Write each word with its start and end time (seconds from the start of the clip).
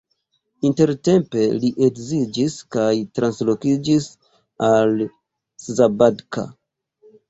Intertempe 0.69 1.43
li 1.65 1.69
edziĝis 1.89 2.57
kaj 2.77 2.89
translokiĝis 3.21 4.11
al 4.73 5.09
Szabadka. 5.71 6.53